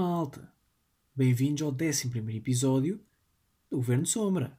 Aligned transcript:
malta? 0.00 0.50
Bem-vindos 1.14 1.60
ao 1.60 1.72
11 1.72 2.10
episódio 2.34 3.04
do 3.68 3.76
Governo 3.76 4.06
Sombra. 4.06 4.58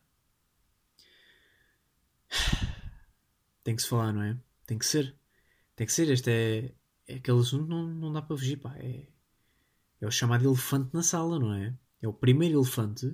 Tem 3.63 3.75
que 3.75 3.81
se 3.81 3.87
falar, 3.87 4.13
não 4.13 4.21
é? 4.21 4.37
Tem 4.67 4.77
que 4.77 4.85
ser. 4.85 5.15
Tem 5.75 5.87
que 5.87 5.93
ser. 5.93 6.11
Este 6.11 6.29
é, 6.29 6.75
é 7.07 7.15
aquele 7.15 7.39
assunto 7.39 7.67
não, 7.67 7.87
não 7.87 8.13
dá 8.13 8.21
para 8.21 8.37
fugir, 8.37 8.57
pá. 8.57 8.75
É, 8.77 9.07
é 9.99 10.05
o 10.05 10.11
chamado 10.11 10.45
elefante 10.45 10.93
na 10.93 11.01
sala, 11.01 11.39
não 11.39 11.55
é? 11.55 11.75
É 12.03 12.07
o 12.07 12.13
primeiro 12.13 12.59
elefante 12.59 13.11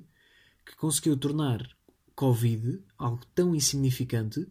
que 0.65 0.75
conseguiu 0.75 1.15
tornar 1.15 1.65
Covid 2.13 2.83
algo 2.97 3.25
tão 3.27 3.55
insignificante 3.55 4.45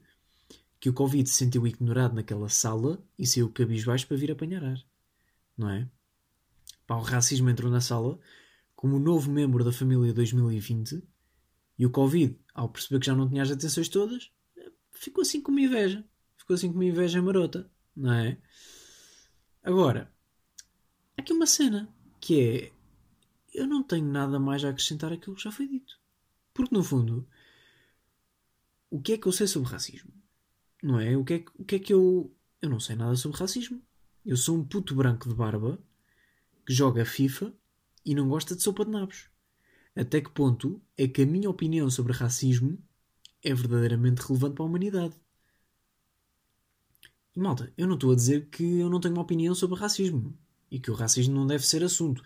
que 0.80 0.88
o 0.88 0.94
Covid 0.94 1.28
se 1.28 1.34
sentiu 1.34 1.66
ignorado 1.66 2.14
naquela 2.14 2.48
sala 2.48 3.04
e 3.18 3.26
saiu 3.26 3.52
cabisbaixo 3.52 4.06
para 4.06 4.16
vir 4.16 4.32
apanhar 4.32 4.64
ar. 4.64 4.82
Não 5.58 5.68
é? 5.68 5.86
Pá, 6.86 6.96
o 6.96 7.02
racismo 7.02 7.50
entrou 7.50 7.70
na 7.70 7.80
sala 7.80 8.18
como 8.74 8.98
novo 8.98 9.30
membro 9.30 9.64
da 9.64 9.72
família 9.72 10.12
2020 10.12 11.02
e 11.78 11.86
o 11.86 11.90
Covid, 11.90 12.38
ao 12.54 12.68
perceber 12.68 13.00
que 13.00 13.06
já 13.06 13.14
não 13.14 13.28
tinha 13.28 13.42
as 13.42 13.50
atenções 13.50 13.88
todas, 13.88 14.30
ficou 14.92 15.22
assim 15.22 15.40
com 15.40 15.50
uma 15.50 15.60
inveja. 15.60 16.04
Ficou 16.36 16.54
assim 16.54 16.68
com 16.68 16.74
uma 16.74 16.84
inveja 16.84 17.20
marota, 17.20 17.70
não 17.94 18.12
é? 18.12 18.38
Agora, 19.62 20.12
aqui 21.16 21.32
uma 21.32 21.46
cena 21.46 21.88
que 22.20 22.40
é 22.40 22.76
eu 23.56 23.66
não 23.66 23.82
tenho 23.82 24.06
nada 24.06 24.38
mais 24.38 24.62
a 24.64 24.68
acrescentar 24.68 25.12
àquilo 25.12 25.34
que 25.34 25.42
já 25.42 25.50
foi 25.50 25.66
dito. 25.66 25.98
Porque 26.52 26.74
no 26.74 26.84
fundo, 26.84 27.26
o 28.90 29.00
que 29.00 29.14
é 29.14 29.18
que 29.18 29.26
eu 29.26 29.32
sei 29.32 29.46
sobre 29.46 29.70
racismo? 29.70 30.12
Não 30.82 31.00
é? 31.00 31.16
O 31.16 31.24
que 31.24 31.34
é, 31.34 31.44
o 31.58 31.64
que, 31.64 31.76
é 31.76 31.78
que 31.78 31.92
eu. 31.92 32.32
Eu 32.60 32.68
não 32.68 32.78
sei 32.78 32.96
nada 32.96 33.16
sobre 33.16 33.38
racismo. 33.38 33.82
Eu 34.24 34.36
sou 34.36 34.56
um 34.56 34.64
puto 34.64 34.94
branco 34.94 35.28
de 35.28 35.34
barba 35.34 35.78
que 36.66 36.74
joga 36.74 37.04
FIFA 37.04 37.54
e 38.04 38.14
não 38.14 38.28
gosta 38.28 38.56
de 38.56 38.62
sopa 38.62 38.84
de 38.84 38.90
nabos. 38.90 39.30
Até 39.94 40.20
que 40.20 40.30
ponto 40.30 40.82
é 40.98 41.08
que 41.08 41.22
a 41.22 41.26
minha 41.26 41.48
opinião 41.48 41.88
sobre 41.88 42.12
racismo 42.12 42.78
é 43.42 43.54
verdadeiramente 43.54 44.20
relevante 44.20 44.54
para 44.56 44.64
a 44.64 44.68
humanidade? 44.68 45.14
E 47.34 47.40
malta, 47.40 47.72
eu 47.76 47.86
não 47.86 47.94
estou 47.94 48.12
a 48.12 48.16
dizer 48.16 48.48
que 48.50 48.78
eu 48.78 48.90
não 48.90 49.00
tenho 49.00 49.14
uma 49.14 49.22
opinião 49.22 49.54
sobre 49.54 49.78
racismo 49.78 50.36
e 50.70 50.80
que 50.80 50.90
o 50.90 50.94
racismo 50.94 51.34
não 51.34 51.46
deve 51.46 51.66
ser 51.66 51.84
assunto. 51.84 52.22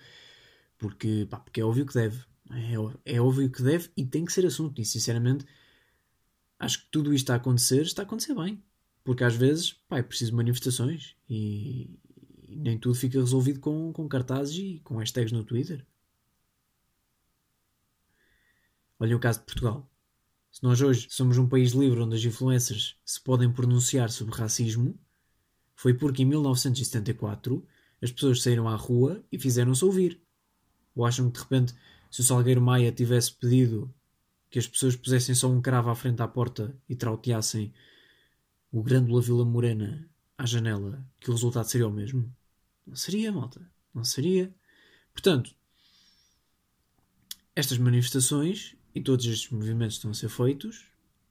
Porque, 0.78 1.26
pá, 1.28 1.38
porque 1.38 1.60
é 1.60 1.64
óbvio 1.64 1.84
que 1.84 1.94
deve. 1.94 2.24
É, 3.04 3.14
é 3.16 3.20
óbvio 3.20 3.50
que 3.50 3.62
deve 3.62 3.90
e 3.96 4.04
tem 4.04 4.24
que 4.24 4.32
ser 4.32 4.46
assunto. 4.46 4.80
E 4.80 4.84
sinceramente, 4.84 5.44
acho 6.58 6.80
que 6.84 6.90
tudo 6.90 7.12
isto 7.12 7.24
está 7.24 7.34
a 7.34 7.36
acontecer, 7.36 7.82
está 7.82 8.02
a 8.02 8.04
acontecer 8.04 8.34
bem. 8.34 8.62
Porque 9.04 9.24
às 9.24 9.34
vezes, 9.34 9.72
pá, 9.88 9.98
é 9.98 10.02
preciso 10.02 10.34
manifestações 10.34 11.16
e, 11.28 11.90
e 12.09 12.09
nem 12.60 12.78
tudo 12.78 12.94
fica 12.94 13.18
resolvido 13.18 13.60
com, 13.60 13.92
com 13.92 14.08
cartazes 14.08 14.56
e 14.56 14.80
com 14.84 14.96
hashtags 14.96 15.32
no 15.32 15.44
Twitter. 15.44 15.84
Olha 18.98 19.16
o 19.16 19.20
caso 19.20 19.40
de 19.40 19.46
Portugal. 19.46 19.90
Se 20.52 20.62
nós 20.62 20.80
hoje 20.82 21.06
somos 21.08 21.38
um 21.38 21.48
país 21.48 21.72
livre 21.72 22.00
onde 22.00 22.16
as 22.16 22.24
influências 22.24 22.96
se 23.04 23.20
podem 23.20 23.50
pronunciar 23.50 24.10
sobre 24.10 24.34
racismo, 24.34 24.98
foi 25.74 25.94
porque 25.94 26.22
em 26.22 26.26
1974 26.26 27.66
as 28.02 28.10
pessoas 28.12 28.42
saíram 28.42 28.68
à 28.68 28.76
rua 28.76 29.24
e 29.32 29.38
fizeram-se 29.38 29.84
ouvir. 29.84 30.20
Ou 30.94 31.06
acham 31.06 31.30
que 31.30 31.38
de 31.38 31.44
repente, 31.44 31.74
se 32.10 32.20
o 32.20 32.24
Salgueiro 32.24 32.60
Maia 32.60 32.92
tivesse 32.92 33.32
pedido 33.32 33.92
que 34.50 34.58
as 34.58 34.66
pessoas 34.66 34.96
pusessem 34.96 35.34
só 35.34 35.48
um 35.48 35.62
cravo 35.62 35.88
à 35.88 35.94
frente 35.94 36.20
à 36.20 36.28
porta 36.28 36.76
e 36.88 36.96
trauteassem 36.96 37.72
o 38.72 38.82
Grândola 38.82 39.22
Vila 39.22 39.44
Morena 39.44 40.08
à 40.36 40.44
janela, 40.44 41.06
que 41.20 41.30
o 41.30 41.32
resultado 41.32 41.64
seria 41.64 41.86
o 41.86 41.92
mesmo? 41.92 42.30
Não 42.90 42.96
seria, 42.96 43.30
malta. 43.30 43.70
Não 43.94 44.02
seria. 44.02 44.52
Portanto, 45.12 45.54
estas 47.54 47.78
manifestações 47.78 48.76
e 48.92 49.00
todos 49.00 49.26
estes 49.26 49.48
movimentos 49.48 49.94
que 49.94 49.98
estão 49.98 50.10
a 50.10 50.14
ser 50.14 50.28
feitos 50.28 50.86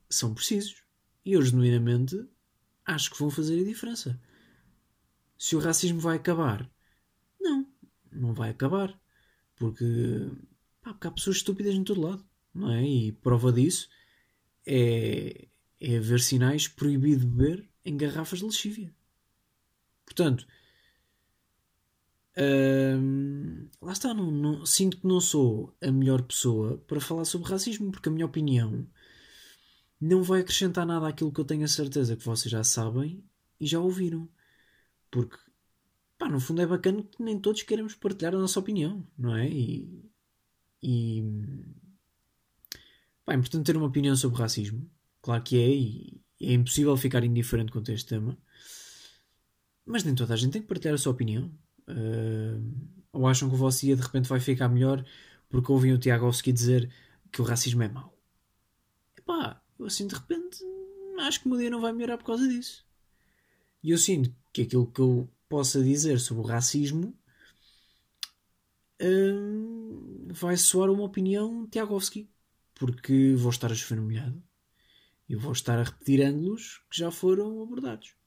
são 0.09 0.33
precisos. 0.33 0.83
E 1.25 1.33
eu, 1.33 1.41
genuinamente, 1.41 2.25
acho 2.85 3.11
que 3.11 3.19
vão 3.19 3.29
fazer 3.29 3.59
a 3.59 3.65
diferença. 3.65 4.17
Se 5.37 5.57
o 5.57 5.59
racismo 5.59 5.99
vai 5.99 6.15
acabar, 6.15 6.69
não, 7.41 7.67
não 8.09 8.33
vai 8.33 8.51
acabar. 8.51 8.97
Porque, 9.57 9.85
pá, 10.81 10.93
porque 10.93 11.07
há 11.07 11.11
pessoas 11.11 11.35
estúpidas 11.35 11.75
em 11.75 11.83
todo 11.83 11.99
lado, 11.99 12.25
não 12.53 12.71
é? 12.71 12.87
E 12.87 13.11
prova 13.11 13.51
disso 13.51 13.89
é, 14.65 15.49
é 15.81 15.97
haver 15.97 16.21
sinais 16.21 16.69
proibido 16.69 17.27
beber 17.27 17.69
em 17.83 17.97
garrafas 17.97 18.39
de 18.39 18.45
lexívia. 18.45 18.95
Portanto, 20.05 20.47
hum, 22.37 23.67
lá 23.81 23.91
está, 23.91 24.13
não, 24.13 24.31
não, 24.31 24.65
sinto 24.65 24.97
que 24.97 25.07
não 25.07 25.19
sou 25.19 25.75
a 25.81 25.91
melhor 25.91 26.21
pessoa 26.23 26.77
para 26.87 26.99
falar 26.99 27.25
sobre 27.25 27.49
racismo, 27.49 27.91
porque 27.91 28.09
a 28.09 28.11
minha 28.11 28.25
opinião 28.25 28.87
não 29.99 30.23
vai 30.23 30.41
acrescentar 30.41 30.85
nada 30.85 31.07
àquilo 31.07 31.31
que 31.31 31.39
eu 31.39 31.45
tenho 31.45 31.65
a 31.65 31.67
certeza 31.67 32.15
que 32.15 32.25
vocês 32.25 32.51
já 32.51 32.63
sabem 32.63 33.23
e 33.59 33.67
já 33.67 33.79
ouviram. 33.79 34.29
Porque, 35.11 35.37
pá, 36.17 36.29
no 36.29 36.39
fundo 36.39 36.61
é 36.61 36.67
bacana 36.67 37.03
que 37.03 37.21
nem 37.21 37.39
todos 37.39 37.63
queremos 37.63 37.95
partilhar 37.95 38.35
a 38.35 38.39
nossa 38.39 38.59
opinião, 38.59 39.05
não 39.17 39.35
é? 39.35 39.49
E, 39.49 40.09
e 40.81 41.23
pá, 43.25 43.33
é 43.33 43.35
importante 43.35 43.65
ter 43.65 43.77
uma 43.77 43.87
opinião 43.87 44.15
sobre 44.15 44.39
racismo, 44.39 44.89
claro 45.21 45.43
que 45.43 45.57
é, 45.57 45.69
e 45.69 46.21
é 46.41 46.53
impossível 46.53 46.95
ficar 46.95 47.23
indiferente 47.23 47.71
quanto 47.71 47.91
a 47.91 47.93
este 47.93 48.09
tema, 48.09 48.37
mas 49.85 50.03
nem 50.03 50.15
toda 50.15 50.33
a 50.33 50.37
gente 50.37 50.53
tem 50.53 50.61
que 50.61 50.67
partilhar 50.67 50.93
a 50.95 50.97
sua 50.97 51.11
opinião. 51.11 51.51
Uh, 51.89 52.99
ou 53.11 53.27
acham 53.27 53.49
que 53.49 53.55
o 53.55 53.57
vosso 53.57 53.81
dia 53.81 53.95
de 53.95 54.01
repente 54.01 54.29
vai 54.29 54.39
ficar 54.39 54.69
melhor 54.69 55.03
porque 55.49 55.71
ouvem 55.71 55.91
o 55.93 55.97
Tiagovski 55.97 56.51
dizer 56.51 56.91
que 57.31 57.41
o 57.41 57.45
racismo 57.45 57.81
é 57.81 57.89
mau? 57.89 58.15
Epá, 59.17 59.61
eu 59.77 59.85
assim 59.85 60.07
de 60.07 60.15
repente 60.15 60.63
acho 61.19 61.41
que 61.41 61.47
o 61.47 61.49
meu 61.49 61.59
dia 61.59 61.69
não 61.69 61.81
vai 61.81 61.91
melhorar 61.91 62.17
por 62.17 62.25
causa 62.25 62.47
disso. 62.47 62.85
E 63.83 63.91
eu 63.91 63.97
sinto 63.97 64.33
que 64.53 64.61
aquilo 64.63 64.91
que 64.91 65.01
eu 65.01 65.29
possa 65.47 65.81
dizer 65.83 66.19
sobre 66.19 66.43
o 66.43 66.45
racismo 66.45 67.17
hum, 69.01 70.27
vai 70.29 70.55
soar 70.57 70.89
uma 70.89 71.03
opinião 71.03 71.67
Tiagovski, 71.67 72.29
porque 72.75 73.33
vou 73.35 73.49
estar 73.49 73.71
a 73.71 73.75
chover 73.75 73.99
no 73.99 74.07
molhado 74.07 74.43
e 75.27 75.35
vou 75.35 75.51
estar 75.51 75.79
a 75.79 75.83
repetir 75.83 76.21
ângulos 76.21 76.81
que 76.89 76.97
já 76.97 77.11
foram 77.11 77.61
abordados. 77.61 78.18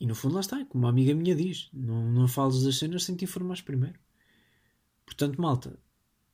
E 0.00 0.06
no 0.06 0.14
fundo 0.14 0.34
lá 0.34 0.40
está, 0.40 0.64
como 0.66 0.84
uma 0.84 0.90
amiga 0.90 1.14
minha 1.14 1.34
diz, 1.34 1.70
não, 1.72 2.10
não 2.10 2.28
fales 2.28 2.62
das 2.62 2.78
cenas 2.78 3.04
sem 3.04 3.16
te 3.16 3.24
informares 3.24 3.62
primeiro. 3.62 3.98
Portanto, 5.06 5.40
malta, 5.40 5.78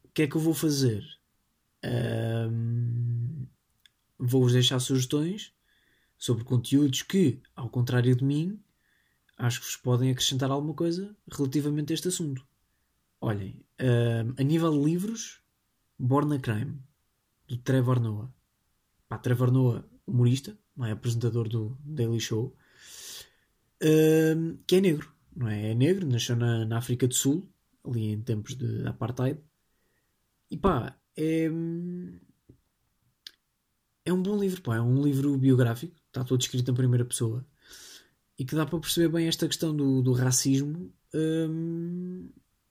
o 0.05 0.09
que 0.09 0.23
é 0.23 0.27
que 0.27 0.37
eu 0.37 0.41
vou 0.41 0.55
fazer? 0.55 1.05
Um, 1.85 3.47
Vou-vos 4.23 4.53
deixar 4.53 4.79
sugestões 4.81 5.51
sobre 6.19 6.45
conteúdos 6.45 7.01
que, 7.01 7.41
ao 7.57 7.71
contrário 7.71 8.15
de 8.15 8.23
mim, 8.23 8.63
acho 9.39 9.61
que 9.61 9.67
vos 9.67 9.77
podem 9.77 10.11
acrescentar 10.11 10.51
alguma 10.51 10.75
coisa 10.75 11.17
relativamente 11.27 11.91
a 11.91 11.95
este 11.95 12.09
assunto. 12.09 12.47
Olhem, 13.19 13.65
um, 13.81 14.35
a 14.39 14.43
nível 14.43 14.73
de 14.73 14.85
livros, 14.85 15.41
Born 15.99 16.37
a 16.37 16.39
Crime, 16.39 16.79
do 17.49 17.57
Trevor 17.57 17.99
Noah. 17.99 18.31
Pá, 19.09 19.17
Trevor 19.17 19.51
Noah, 19.51 19.89
humorista, 20.07 20.59
é 20.83 20.91
apresentador 20.91 21.49
do 21.49 21.79
Daily 21.83 22.21
Show, 22.21 22.55
que 24.67 24.77
é 24.77 24.81
negro, 24.81 25.13
não 25.35 25.49
é? 25.49 25.71
É 25.71 25.75
negro, 25.75 26.07
nasceu 26.07 26.37
na, 26.37 26.65
na 26.65 26.79
África 26.79 27.07
do 27.09 27.15
Sul, 27.15 27.49
ali 27.85 28.13
em 28.13 28.21
tempos 28.21 28.55
de 28.55 28.87
apartheid. 28.87 29.41
E 30.51 30.57
pá, 30.57 30.97
é, 31.17 31.51
é 34.05 34.13
um 34.13 34.23
bom 34.23 34.39
livro, 34.39 34.61
pá, 34.63 34.77
é 34.77 34.81
um 34.81 35.03
livro 35.03 35.37
biográfico, 35.39 35.95
está 36.07 36.25
todo 36.25 36.41
escrito 36.41 36.71
em 36.71 36.75
primeira 36.75 37.05
pessoa 37.05 37.47
e 38.39 38.45
que 38.45 38.55
dá 38.55 38.65
para 38.65 38.81
perceber 38.81 39.09
bem 39.09 39.29
esta 39.29 39.47
questão 39.47 39.77
do, 39.77 40.01
do 40.01 40.15
racismo 40.15 40.91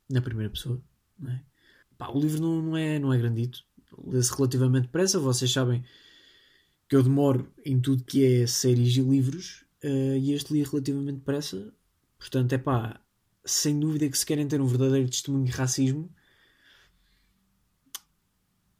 na 0.09 0.19
primeira 0.19 0.51
pessoa. 0.51 0.81
Não 1.17 1.31
é? 1.31 1.43
pá, 1.95 2.09
o 2.09 2.19
livro 2.19 2.41
não, 2.41 2.61
não, 2.61 2.77
é, 2.77 2.97
não 2.97 3.13
é 3.13 3.17
grandito, 3.19 3.63
lê-se 4.03 4.35
relativamente 4.35 4.85
depressa. 4.85 5.19
Vocês 5.19 5.51
sabem 5.51 5.83
que 6.87 6.95
eu 6.95 7.03
demoro 7.03 7.53
em 7.63 7.79
tudo 7.79 8.03
que 8.03 8.25
é 8.25 8.47
séries 8.47 8.97
e 8.97 9.01
livros 9.01 9.63
uh, 9.83 10.17
e 10.17 10.33
este 10.33 10.53
li 10.53 10.63
relativamente 10.63 11.19
depressa. 11.19 11.73
Portanto, 12.17 12.53
é 12.53 12.57
pá, 12.57 13.01
sem 13.45 13.79
dúvida 13.79 14.09
que 14.09 14.17
se 14.17 14.25
querem 14.25 14.47
ter 14.47 14.61
um 14.61 14.65
verdadeiro 14.65 15.09
testemunho 15.09 15.45
de 15.45 15.51
racismo, 15.51 16.09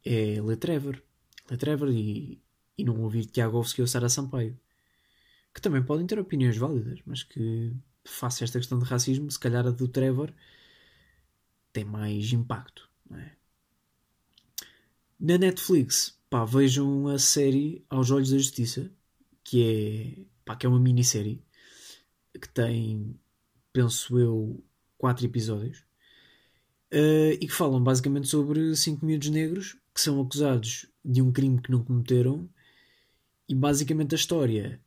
é 0.04 0.40
ler 0.40 0.56
Trevor. 0.56 1.02
Ler 1.50 1.56
Trevor 1.56 1.90
e, 1.90 2.40
e 2.76 2.84
não 2.84 3.00
ouvir 3.02 3.26
Tiagovski 3.26 3.80
ou 3.80 3.86
Sara 3.86 4.08
Sampaio. 4.08 4.58
Que 5.54 5.60
também 5.60 5.82
podem 5.82 6.06
ter 6.06 6.18
opiniões 6.18 6.56
válidas, 6.56 7.00
mas 7.04 7.22
que 7.22 7.74
face 8.04 8.42
a 8.42 8.44
esta 8.44 8.58
questão 8.58 8.78
de 8.78 8.84
racismo, 8.84 9.30
se 9.30 9.38
calhar 9.38 9.66
a 9.66 9.70
do 9.70 9.88
Trevor 9.88 10.32
tem 11.72 11.84
mais 11.84 12.32
impacto. 12.32 12.88
É? 13.12 13.30
Na 15.18 15.38
Netflix, 15.38 16.18
pá, 16.28 16.44
vejam 16.44 17.08
a 17.08 17.18
série 17.18 17.84
Aos 17.90 18.10
Olhos 18.10 18.30
da 18.30 18.38
Justiça, 18.38 18.90
que 19.44 19.62
é, 19.62 20.24
pá, 20.50 20.56
que 20.56 20.66
é 20.66 20.68
uma 20.68 20.80
minissérie 20.80 21.40
que 22.32 22.48
tem 22.48 23.16
penso 23.72 24.18
eu, 24.18 24.60
quatro 24.98 25.24
episódios, 25.24 25.78
uh, 26.92 27.32
e 27.40 27.46
que 27.46 27.52
falam 27.52 27.80
basicamente 27.80 28.26
sobre 28.26 28.74
cinco 28.74 29.06
miúdos 29.06 29.28
negros 29.28 29.76
que 29.94 30.00
são 30.00 30.20
acusados 30.20 30.86
de 31.04 31.22
um 31.22 31.30
crime 31.30 31.60
que 31.60 31.70
não 31.70 31.84
cometeram, 31.84 32.48
e 33.48 33.54
basicamente 33.54 34.14
a 34.14 34.18
história, 34.18 34.80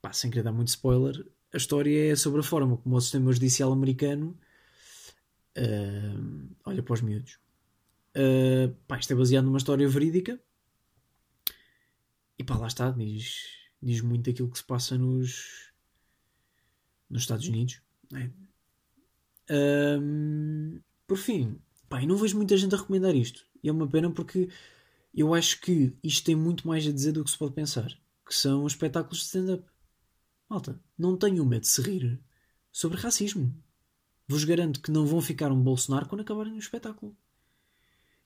pá, 0.00 0.14
sem 0.14 0.30
querer 0.30 0.44
dar 0.44 0.52
muito 0.52 0.68
spoiler, 0.68 1.26
a 1.52 1.58
história 1.58 2.12
é 2.12 2.16
sobre 2.16 2.40
a 2.40 2.44
forma 2.44 2.78
como 2.78 2.96
o 2.96 3.00
sistema 3.00 3.30
judicial 3.32 3.70
americano 3.70 4.38
uh, 5.58 6.56
olha 6.64 6.82
para 6.82 6.94
os 6.94 7.02
miúdos. 7.02 7.38
Uh, 8.16 8.74
pá, 8.86 8.98
isto 8.98 9.12
é 9.12 9.16
baseado 9.16 9.44
numa 9.44 9.58
história 9.58 9.86
verídica 9.86 10.40
e 12.38 12.44
pá, 12.44 12.56
lá 12.56 12.66
está, 12.66 12.90
diz, 12.90 13.61
diz 13.82 14.00
muito 14.00 14.30
aquilo 14.30 14.50
que 14.50 14.58
se 14.58 14.64
passa 14.64 14.96
nos, 14.96 15.72
nos 17.10 17.22
Estados 17.22 17.46
Unidos. 17.48 17.80
É? 18.14 18.30
Um, 19.50 20.80
por 21.06 21.18
fim, 21.18 21.58
pá, 21.88 22.00
não 22.02 22.16
vejo 22.16 22.36
muita 22.36 22.56
gente 22.56 22.74
a 22.74 22.78
recomendar 22.78 23.14
isto. 23.14 23.46
E 23.62 23.68
é 23.68 23.72
uma 23.72 23.88
pena 23.88 24.10
porque 24.10 24.48
eu 25.14 25.34
acho 25.34 25.60
que 25.60 25.96
isto 26.02 26.24
tem 26.24 26.36
muito 26.36 26.66
mais 26.66 26.86
a 26.86 26.92
dizer 26.92 27.12
do 27.12 27.24
que 27.24 27.30
se 27.30 27.38
pode 27.38 27.54
pensar. 27.54 27.92
Que 28.26 28.34
são 28.34 28.64
os 28.64 28.72
espetáculos 28.72 29.18
de 29.18 29.24
stand-up. 29.26 29.64
Malta, 30.48 30.80
não 30.96 31.16
tenham 31.16 31.44
medo 31.44 31.62
de 31.62 31.68
se 31.68 31.82
rir 31.82 32.20
sobre 32.70 32.98
racismo. 32.98 33.54
Vos 34.28 34.44
garanto 34.44 34.80
que 34.80 34.90
não 34.90 35.04
vão 35.04 35.20
ficar 35.20 35.50
um 35.50 35.62
Bolsonaro 35.62 36.08
quando 36.08 36.22
acabarem 36.22 36.54
o 36.54 36.58
espetáculo. 36.58 37.16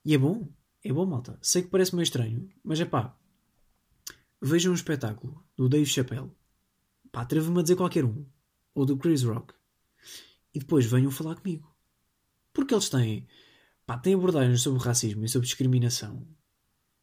E 0.05 0.14
é 0.14 0.19
bom, 0.19 0.49
é 0.85 0.93
bom, 0.93 1.06
malta. 1.06 1.38
Sei 1.43 1.62
que 1.62 1.69
parece 1.69 1.94
meio 1.94 2.05
estranho, 2.05 2.49
mas 2.62 2.81
é 2.81 2.85
pá. 2.85 3.17
Vejam 4.41 4.73
um 4.73 4.75
espetáculo 4.75 5.44
do 5.56 5.69
Dave 5.69 5.87
Chappelle. 5.87 6.31
Pá, 7.11 7.23
atrevo-me 7.23 7.61
a 7.61 7.62
dizer 7.62 7.77
qualquer 7.77 8.05
um. 8.05 8.27
Ou 8.75 8.85
do 8.85 8.97
Chris 8.97 9.23
Rock. 9.23 9.55
E 10.55 10.59
depois 10.59 10.85
venham 10.87 11.11
falar 11.11 11.37
comigo. 11.37 11.75
Porque 12.53 12.75
eles 12.75 12.88
têm, 12.88 13.27
pá, 13.87 13.99
têm 13.99 14.15
abordagens 14.15 14.62
sobre 14.62 14.83
racismo 14.83 15.25
e 15.25 15.29
sobre 15.29 15.47
discriminação. 15.47 16.27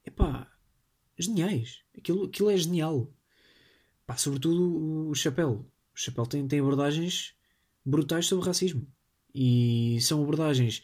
É 0.03 0.11
pá, 0.11 0.51
geniais. 1.17 1.83
Aquilo, 1.97 2.25
aquilo 2.25 2.49
é 2.51 2.57
genial. 2.57 3.11
Pá, 4.05 4.17
sobretudo 4.17 5.09
o 5.09 5.15
Chappelle. 5.15 5.57
O 5.57 5.67
Chappelle 5.95 6.27
tem, 6.27 6.47
tem 6.47 6.59
abordagens 6.59 7.35
brutais 7.85 8.27
sobre 8.27 8.45
racismo. 8.45 8.87
E 9.33 9.99
são 10.01 10.21
abordagens 10.21 10.83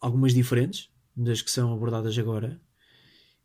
algumas 0.00 0.34
diferentes 0.34 0.90
das 1.16 1.42
que 1.42 1.50
são 1.50 1.72
abordadas 1.72 2.18
agora. 2.18 2.60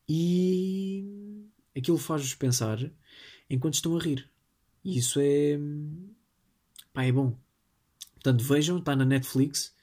E 0.08 1.35
aquilo 1.76 1.98
faz-vos 1.98 2.34
pensar 2.36 2.80
enquanto 3.50 3.76
estão 3.76 3.96
a 3.98 4.00
rir. 4.00 4.30
E 4.84 4.98
isso 4.98 5.20
é. 5.20 5.60
pá, 6.94 7.04
é 7.04 7.12
bom. 7.12 7.38
Portanto, 8.14 8.44
vejam, 8.44 8.78
está 8.78 8.96
na 8.96 9.06
Netflix. 9.06 9.74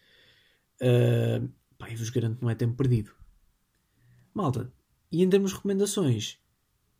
Uh, 0.80 1.48
pá, 1.78 1.90
eu 1.90 1.96
vos 1.96 2.10
garanto 2.10 2.38
que 2.38 2.42
não 2.42 2.50
é 2.50 2.54
tempo 2.54 2.76
perdido. 2.76 3.12
Malta, 4.34 4.72
e 5.10 5.22
em 5.22 5.28
termos 5.28 5.50
de 5.50 5.56
recomendações, 5.56 6.38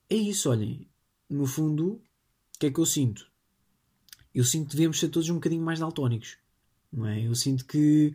é 0.08 0.14
isso, 0.14 0.50
olhem. 0.50 0.88
No 1.28 1.46
fundo, 1.46 1.94
o 1.94 2.58
que 2.58 2.66
é 2.66 2.70
que 2.70 2.78
eu 2.78 2.86
sinto? 2.86 3.30
Eu 4.34 4.44
sinto 4.44 4.70
que 4.70 4.76
devemos 4.76 4.98
ser 4.98 5.08
todos 5.08 5.28
um 5.30 5.34
bocadinho 5.34 5.62
mais 5.62 5.80
daltónicos. 5.80 6.36
Não 6.92 7.06
é? 7.06 7.26
Eu 7.26 7.34
sinto 7.34 7.64
que 7.64 8.14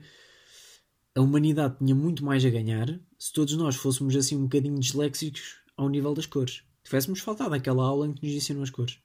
a 1.16 1.22
humanidade 1.22 1.78
tinha 1.80 1.96
muito 1.96 2.24
mais 2.24 2.46
a 2.46 2.50
ganhar 2.50 3.00
se 3.18 3.34
todos 3.34 3.56
nós 3.56 3.76
fôssemos 3.76 4.16
assim 4.16 4.36
um 4.36 4.44
bocadinho 4.44 4.80
disléxicos 4.80 5.58
ao 5.78 5.88
nível 5.88 6.14
das 6.14 6.26
cores. 6.26 6.64
Tivéssemos 6.84 7.20
faltado 7.20 7.54
aquela 7.54 7.84
aula 7.84 8.08
em 8.08 8.14
que 8.14 8.26
nos 8.26 8.36
ensinam 8.36 8.64
as 8.64 8.70
cores. 8.70 9.00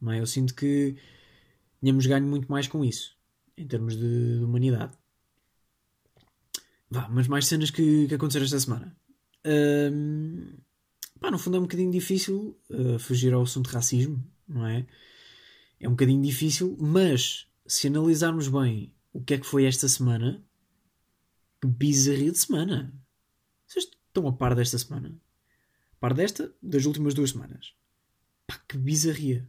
Não 0.00 0.12
é? 0.12 0.20
Eu 0.20 0.26
sinto 0.26 0.54
que 0.54 0.96
tínhamos 1.80 2.06
ganho 2.06 2.26
muito 2.26 2.50
mais 2.50 2.68
com 2.68 2.84
isso, 2.84 3.16
em 3.56 3.66
termos 3.66 3.96
de, 3.96 4.38
de 4.38 4.44
humanidade. 4.44 4.96
Vá, 6.90 7.08
mas 7.08 7.26
mais 7.26 7.46
cenas 7.46 7.70
que, 7.70 8.06
que 8.06 8.14
aconteceram 8.14 8.44
esta 8.44 8.60
semana. 8.60 8.96
Um, 9.44 10.54
pá, 11.20 11.30
no 11.30 11.38
fundo 11.38 11.56
é 11.56 11.60
um 11.60 11.62
bocadinho 11.62 11.90
difícil 11.90 12.58
uh, 12.70 12.98
fugir 12.98 13.32
ao 13.32 13.42
assunto 13.42 13.68
de 13.68 13.74
racismo, 13.74 14.24
não 14.46 14.66
é? 14.66 14.86
É 15.80 15.88
um 15.88 15.92
bocadinho 15.92 16.22
difícil, 16.22 16.76
mas 16.78 17.48
se 17.66 17.88
analisarmos 17.88 18.46
bem 18.48 18.94
o 19.12 19.22
que 19.22 19.34
é 19.34 19.38
que 19.38 19.46
foi 19.46 19.64
esta 19.64 19.88
semana, 19.88 20.44
que 21.60 21.66
bizarria 21.66 22.30
de 22.30 22.38
semana. 22.38 22.92
Vocês 23.66 23.86
estão 23.86 24.28
a 24.28 24.32
par 24.32 24.54
desta 24.54 24.78
semana? 24.78 25.14
Par 26.02 26.14
desta, 26.14 26.52
das 26.60 26.84
últimas 26.84 27.14
duas 27.14 27.30
semanas. 27.30 27.74
Pá, 28.44 28.58
que 28.68 28.76
bizarria. 28.76 29.48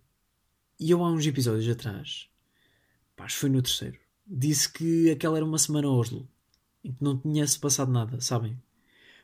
E 0.79 0.91
eu 0.91 1.03
há 1.03 1.11
uns 1.11 1.25
episódios 1.25 1.67
atrás, 1.67 2.29
pá, 3.15 3.23
acho 3.23 3.33
que 3.33 3.41
foi 3.41 3.49
no 3.49 3.59
terceiro, 3.59 3.97
disse 4.23 4.71
que 4.71 5.09
aquela 5.09 5.37
era 5.37 5.45
uma 5.47 5.57
semana 5.57 5.89
Oslo, 5.89 6.29
em 6.83 6.93
que 6.93 7.03
não 7.03 7.17
tinha 7.17 7.47
se 7.47 7.57
passado 7.57 7.91
nada, 7.91 8.21
sabem? 8.21 8.61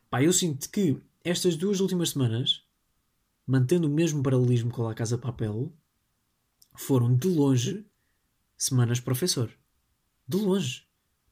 Pá, 0.10 0.24
eu 0.24 0.34
sinto 0.34 0.72
que 0.72 1.00
estas 1.24 1.56
duas 1.56 1.82
últimas 1.82 2.10
semanas, 2.10 2.64
mantendo 3.46 3.86
o 3.86 3.92
mesmo 3.92 4.24
paralelismo 4.24 4.72
com 4.72 4.88
a 4.88 4.96
Casa 4.96 5.16
Papel, 5.16 5.72
foram 6.76 7.16
de 7.16 7.28
longe 7.28 7.86
semanas 8.58 9.00
professor. 9.00 9.52
De 10.28 10.38
longe. 10.38 10.84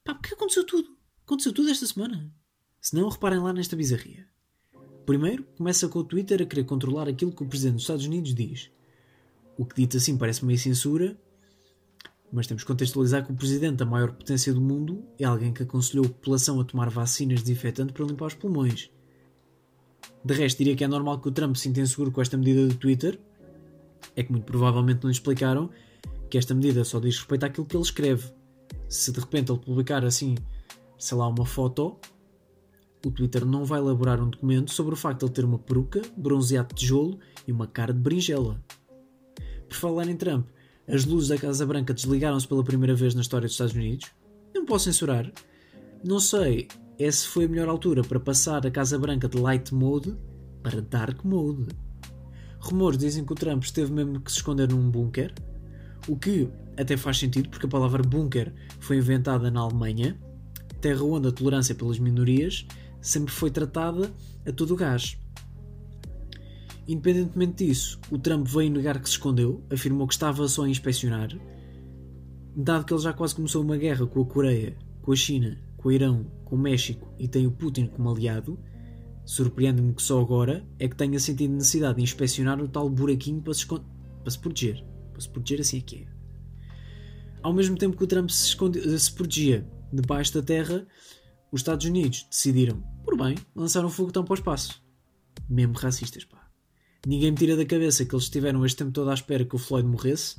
Pá, 0.03 0.13
porque 0.13 0.35
aconteceu 0.35 0.63
tudo. 0.63 0.95
Aconteceu 1.25 1.51
tudo 1.51 1.71
esta 1.71 1.87
semana. 1.87 2.31
Se 2.79 2.95
não, 2.95 3.09
reparem 3.09 3.39
lá 3.39 3.51
nesta 3.51 3.75
bizarria. 3.75 4.29
Primeiro, 5.07 5.45
começa 5.57 5.87
com 5.87 5.99
o 5.99 6.03
Twitter 6.03 6.41
a 6.41 6.45
querer 6.45 6.65
controlar 6.65 7.07
aquilo 7.07 7.31
que 7.31 7.41
o 7.41 7.45
Presidente 7.45 7.75
dos 7.75 7.83
Estados 7.83 8.05
Unidos 8.05 8.35
diz. 8.35 8.69
O 9.57 9.65
que 9.65 9.77
dito 9.77 9.95
assim 9.95 10.17
parece 10.17 10.43
meio 10.43 10.59
censura, 10.59 11.17
mas 12.29 12.45
temos 12.45 12.63
que 12.63 12.67
contextualizar 12.67 13.25
que 13.25 13.31
o 13.31 13.35
Presidente 13.35 13.77
da 13.77 13.85
maior 13.85 14.11
potência 14.11 14.53
do 14.53 14.59
mundo 14.59 15.01
é 15.17 15.23
alguém 15.23 15.53
que 15.53 15.63
aconselhou 15.63 16.05
a 16.05 16.09
população 16.09 16.59
a 16.59 16.65
tomar 16.65 16.89
vacinas 16.89 17.41
desinfetantes 17.41 17.93
para 17.93 18.05
limpar 18.05 18.25
os 18.25 18.33
pulmões. 18.33 18.91
De 20.25 20.33
resto, 20.33 20.57
diria 20.57 20.75
que 20.75 20.83
é 20.83 20.87
normal 20.89 21.21
que 21.21 21.29
o 21.29 21.31
Trump 21.31 21.55
se 21.55 21.63
sinta 21.63 21.79
inseguro 21.79 22.11
com 22.11 22.21
esta 22.21 22.35
medida 22.35 22.67
do 22.67 22.75
Twitter. 22.75 23.17
É 24.13 24.23
que 24.23 24.31
muito 24.33 24.43
provavelmente 24.43 25.03
não 25.03 25.09
lhe 25.09 25.15
explicaram 25.15 25.69
que 26.29 26.37
esta 26.37 26.53
medida 26.53 26.83
só 26.83 26.99
diz 26.99 27.15
respeito 27.15 27.45
àquilo 27.45 27.65
que 27.65 27.77
ele 27.77 27.83
escreve. 27.83 28.29
Se 28.89 29.13
de 29.13 29.21
repente 29.21 29.53
ele 29.53 29.59
publicar 29.59 30.03
assim 30.03 30.35
sei 30.97 31.17
lá, 31.17 31.27
uma 31.27 31.45
foto, 31.45 31.97
o 33.05 33.11
Twitter 33.11 33.45
não 33.45 33.63
vai 33.63 33.79
elaborar 33.79 34.21
um 34.21 34.29
documento 34.29 34.71
sobre 34.71 34.93
o 34.93 34.97
facto 34.97 35.19
de 35.19 35.25
ele 35.25 35.33
ter 35.33 35.45
uma 35.45 35.59
peruca, 35.59 36.01
bronzeado 36.15 36.69
de 36.69 36.81
tijolo 36.81 37.19
e 37.47 37.51
uma 37.51 37.67
cara 37.67 37.93
de 37.93 37.99
berinjela. 37.99 38.61
Por 39.67 39.75
falar 39.75 40.07
em 40.07 40.15
Trump, 40.15 40.47
as 40.87 41.05
luzes 41.05 41.29
da 41.29 41.37
Casa 41.37 41.65
Branca 41.65 41.93
desligaram-se 41.93 42.47
pela 42.47 42.63
primeira 42.63 42.95
vez 42.95 43.13
na 43.13 43.21
história 43.21 43.45
dos 43.45 43.53
Estados 43.53 43.73
Unidos. 43.73 44.09
Não 44.55 44.65
posso 44.65 44.85
censurar. 44.85 45.31
Não 46.03 46.19
sei 46.19 46.67
se 47.11 47.27
foi 47.27 47.45
a 47.45 47.49
melhor 47.49 47.69
altura 47.69 48.03
para 48.03 48.19
passar 48.19 48.65
a 48.65 48.71
Casa 48.71 48.97
Branca 48.97 49.27
de 49.27 49.37
light 49.37 49.73
mode 49.73 50.15
para 50.63 50.81
dark 50.81 51.23
mode. 51.23 51.67
Rumores 52.59 52.97
dizem 52.97 53.23
que 53.23 53.31
o 53.31 53.35
Trump 53.35 53.63
esteve 53.63 53.91
mesmo 53.91 54.19
que 54.19 54.31
se 54.31 54.37
esconder 54.37 54.69
num 54.69 54.89
bunker, 54.89 55.33
o 56.07 56.17
que 56.17 56.49
até 56.77 56.97
faz 56.97 57.17
sentido 57.17 57.49
porque 57.49 57.65
a 57.65 57.69
palavra 57.69 58.01
bunker 58.01 58.53
foi 58.79 58.97
inventada 58.97 59.51
na 59.51 59.59
Alemanha 59.59 60.17
terra 60.77 61.03
onde 61.03 61.27
a 61.27 61.31
tolerância 61.31 61.75
pelas 61.75 61.99
minorias 61.99 62.65
sempre 63.01 63.33
foi 63.33 63.51
tratada 63.51 64.11
a 64.45 64.51
todo 64.51 64.75
gás. 64.75 65.17
Independentemente 66.87 67.65
disso, 67.65 67.99
o 68.09 68.17
Trump 68.17 68.47
veio 68.47 68.71
negar 68.71 68.99
que 68.99 69.09
se 69.09 69.15
escondeu, 69.15 69.63
afirmou 69.69 70.07
que 70.07 70.13
estava 70.13 70.47
só 70.47 70.63
a 70.63 70.69
inspecionar, 70.69 71.29
dado 72.55 72.85
que 72.85 72.93
ele 72.93 73.01
já 73.01 73.13
quase 73.13 73.35
começou 73.35 73.61
uma 73.61 73.77
guerra 73.77 74.07
com 74.07 74.21
a 74.21 74.25
Coreia, 74.25 74.77
com 75.01 75.11
a 75.11 75.15
China, 75.15 75.57
com 75.75 75.89
o 75.89 75.91
Irão, 75.91 76.25
com 76.45 76.55
o 76.55 76.59
México 76.59 77.13
e 77.19 77.27
tem 77.27 77.45
o 77.45 77.51
Putin 77.51 77.87
como 77.87 78.09
aliado, 78.09 78.57
surpreende-me 79.25 79.93
que 79.93 80.01
só 80.01 80.21
agora 80.21 80.65
é 80.79 80.87
que 80.87 80.95
tenha 80.95 81.19
sentido 81.19 81.53
necessidade 81.53 81.97
de 81.97 82.03
inspecionar 82.03 82.61
o 82.61 82.67
tal 82.67 82.89
buraquinho 82.89 83.41
para 83.41 83.53
se, 83.53 83.67
para 83.67 84.31
se 84.31 84.39
proteger. 84.39 84.83
Para 85.11 85.21
se 85.21 85.29
proteger 85.29 85.59
assim 85.59 85.77
é 85.77 85.81
que 85.81 85.95
é. 85.97 86.07
Ao 87.43 87.53
mesmo 87.53 87.77
tempo 87.77 87.97
que 87.97 88.03
o 88.03 88.07
Trump 88.07 88.29
se, 88.29 88.47
esconde, 88.47 88.97
se 88.97 89.11
protegia 89.11 89.67
debaixo 89.91 90.33
da 90.33 90.41
terra, 90.41 90.87
os 91.51 91.61
Estados 91.61 91.85
Unidos 91.85 92.27
decidiram, 92.29 92.81
por 93.03 93.17
bem, 93.17 93.35
lançar 93.55 93.85
um 93.85 93.89
foguetão 93.89 94.23
para 94.23 94.33
o 94.33 94.35
espaço. 94.35 94.83
Mesmo 95.49 95.73
racistas, 95.73 96.25
pá. 96.25 96.47
Ninguém 97.05 97.31
me 97.31 97.37
tira 97.37 97.55
da 97.55 97.65
cabeça 97.65 98.05
que 98.05 98.13
eles 98.13 98.25
estiveram 98.25 98.65
este 98.65 98.77
tempo 98.77 98.91
todo 98.91 99.09
à 99.09 99.13
espera 99.13 99.45
que 99.45 99.55
o 99.55 99.59
Floyd 99.59 99.87
morresse, 99.87 100.35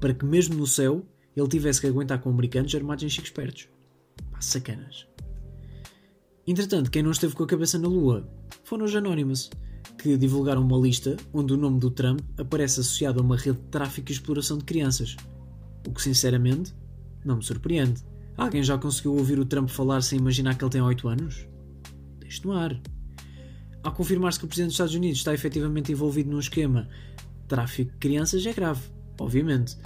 para 0.00 0.14
que 0.14 0.24
mesmo 0.24 0.54
no 0.54 0.66
céu 0.66 1.04
ele 1.36 1.48
tivesse 1.48 1.80
que 1.80 1.86
aguentar 1.86 2.20
com 2.20 2.30
americanos 2.30 2.74
armados 2.74 3.02
em 3.02 3.08
chicos 3.08 3.30
espertos. 3.30 3.68
Pá, 4.30 4.40
sacanas. 4.40 5.06
Entretanto, 6.46 6.90
quem 6.90 7.02
não 7.02 7.10
esteve 7.10 7.34
com 7.34 7.44
a 7.44 7.46
cabeça 7.46 7.78
na 7.78 7.88
lua 7.88 8.28
foram 8.64 8.84
os 8.84 8.94
Anonymous, 8.94 9.50
que 9.98 10.16
divulgaram 10.16 10.62
uma 10.62 10.78
lista 10.78 11.16
onde 11.32 11.52
o 11.52 11.56
nome 11.56 11.78
do 11.78 11.90
Trump 11.90 12.20
aparece 12.36 12.80
associado 12.80 13.20
a 13.20 13.22
uma 13.22 13.36
rede 13.36 13.58
de 13.58 13.68
tráfico 13.68 14.10
e 14.10 14.12
exploração 14.12 14.58
de 14.58 14.64
crianças. 14.64 15.16
O 15.86 15.92
que, 15.92 16.02
sinceramente, 16.02 16.74
não 17.24 17.36
me 17.36 17.44
surpreende. 17.44 18.02
Alguém 18.36 18.62
já 18.62 18.78
conseguiu 18.78 19.14
ouvir 19.14 19.38
o 19.38 19.44
Trump 19.44 19.68
falar 19.68 20.00
sem 20.02 20.18
imaginar 20.18 20.56
que 20.56 20.64
ele 20.64 20.70
tem 20.70 20.80
8 20.80 21.08
anos? 21.08 21.46
Deixe 22.18 22.44
no 22.44 22.52
ar. 22.52 22.80
Ao 23.82 23.92
confirmar-se 23.92 24.38
que 24.38 24.44
o 24.44 24.48
Presidente 24.48 24.68
dos 24.68 24.74
Estados 24.74 24.94
Unidos 24.94 25.18
está 25.18 25.34
efetivamente 25.34 25.92
envolvido 25.92 26.30
num 26.30 26.38
esquema 26.38 26.88
de 27.18 27.46
tráfico 27.48 27.92
de 27.92 27.98
crianças, 27.98 28.46
é 28.46 28.52
grave, 28.52 28.80
obviamente. 29.20 29.76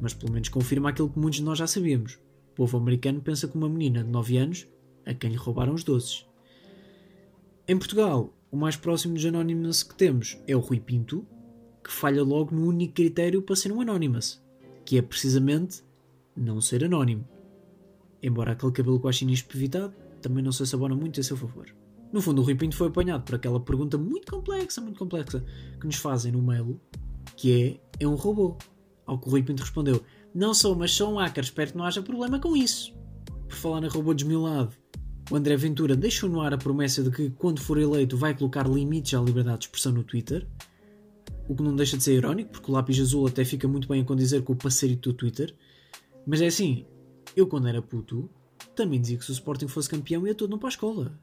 mas 0.00 0.12
pelo 0.12 0.32
menos 0.32 0.48
confirma 0.48 0.90
aquilo 0.90 1.08
que 1.08 1.18
muitos 1.18 1.40
de 1.40 1.44
nós 1.44 1.58
já 1.58 1.66
sabíamos. 1.66 2.18
O 2.52 2.54
povo 2.54 2.76
americano 2.76 3.20
pensa 3.20 3.48
que 3.48 3.56
uma 3.56 3.68
menina 3.68 4.04
de 4.04 4.10
9 4.10 4.36
anos 4.36 4.66
a 5.06 5.14
quem 5.14 5.30
lhe 5.30 5.36
roubaram 5.36 5.74
os 5.74 5.82
doces. 5.82 6.26
Em 7.66 7.76
Portugal, 7.78 8.32
o 8.50 8.56
mais 8.56 8.76
próximo 8.76 9.14
dos 9.14 9.24
Anonymous 9.24 9.82
que 9.82 9.94
temos 9.94 10.38
é 10.46 10.54
o 10.54 10.60
Rui 10.60 10.78
Pinto, 10.78 11.26
que 11.82 11.90
falha 11.90 12.22
logo 12.22 12.54
no 12.54 12.66
único 12.66 12.94
critério 12.94 13.42
para 13.42 13.56
ser 13.56 13.72
um 13.72 13.80
Anonymous, 13.80 14.42
que 14.84 14.98
é 14.98 15.02
precisamente 15.02 15.82
não 16.36 16.60
ser 16.60 16.84
anónimo. 16.84 17.26
Embora 18.24 18.52
aquele 18.52 18.72
cabelo 18.72 18.98
quase 18.98 19.22
evitado 19.22 19.92
também 20.22 20.42
não 20.42 20.50
se 20.50 20.74
abona 20.74 20.96
muito 20.96 21.20
a 21.20 21.22
seu 21.22 21.36
favor. 21.36 21.66
No 22.10 22.22
fundo, 22.22 22.40
o 22.40 22.44
Rui 22.44 22.54
Pinto 22.54 22.74
foi 22.74 22.88
apanhado 22.88 23.22
por 23.22 23.34
aquela 23.34 23.60
pergunta 23.60 23.98
muito 23.98 24.32
complexa, 24.32 24.80
muito 24.80 24.98
complexa, 24.98 25.44
que 25.78 25.86
nos 25.86 25.96
fazem 25.96 26.32
no 26.32 26.40
mail, 26.40 26.80
que 27.36 27.80
é, 28.00 28.04
é 28.04 28.08
um 28.08 28.14
robô? 28.14 28.56
Ao 29.04 29.18
que 29.18 29.28
o 29.28 29.30
Rui 29.30 29.42
Pinto 29.42 29.60
respondeu, 29.60 30.02
não 30.34 30.54
sou, 30.54 30.74
mas 30.74 30.92
sou 30.92 31.12
um 31.12 31.18
hacker, 31.18 31.44
espero 31.44 31.72
que 31.72 31.76
não 31.76 31.84
haja 31.84 32.00
problema 32.00 32.40
com 32.40 32.56
isso. 32.56 32.94
Por 33.46 33.54
falar 33.54 33.84
em 33.84 33.88
robô 33.88 34.14
desmilado, 34.14 34.74
o 35.30 35.36
André 35.36 35.54
Ventura 35.58 35.94
deixou 35.94 36.30
no 36.30 36.40
ar 36.40 36.54
a 36.54 36.58
promessa 36.58 37.02
de 37.02 37.10
que, 37.10 37.28
quando 37.28 37.60
for 37.60 37.76
eleito, 37.76 38.16
vai 38.16 38.34
colocar 38.34 38.66
limites 38.66 39.12
à 39.12 39.20
liberdade 39.20 39.58
de 39.58 39.64
expressão 39.66 39.92
no 39.92 40.02
Twitter, 40.02 40.48
o 41.46 41.54
que 41.54 41.62
não 41.62 41.76
deixa 41.76 41.98
de 41.98 42.02
ser 42.02 42.14
irónico, 42.14 42.52
porque 42.52 42.70
o 42.70 42.74
lápis 42.74 42.98
azul 42.98 43.26
até 43.26 43.44
fica 43.44 43.68
muito 43.68 43.86
bem 43.86 44.00
a 44.00 44.04
condizer 44.04 44.42
com 44.42 44.54
o 44.54 44.56
parceirito 44.56 45.10
do 45.12 45.14
Twitter. 45.14 45.54
Mas 46.26 46.40
é 46.40 46.46
assim, 46.46 46.86
eu 47.36 47.46
quando 47.46 47.68
era 47.68 47.82
puto, 47.82 48.28
também 48.74 49.00
dizia 49.00 49.18
que 49.18 49.24
se 49.24 49.30
o 49.30 49.32
Sporting 49.32 49.68
fosse 49.68 49.88
campeão 49.88 50.26
ia 50.26 50.34
todo 50.34 50.50
não 50.50 50.58
para 50.58 50.68
a 50.68 50.70
escola. 50.70 51.18